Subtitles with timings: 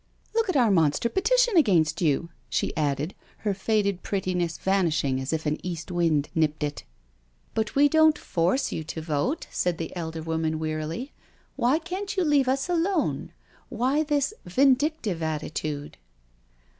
[0.33, 4.01] Look ^t our monster petition i6o NO SURRENDER against you I" she added, her faded
[4.01, 6.75] prettiness vanish ing as if an east wind nipped it.••
[7.53, 11.11] But we don't force you to vote/* said the elder woman wearily."
[11.55, 13.31] Why can't you leave us alone?
[13.69, 15.99] Why this vindictive attitude?"